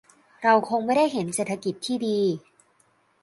[0.43, 2.19] เราคงได้เห็นเศรษฐกิจที่ดี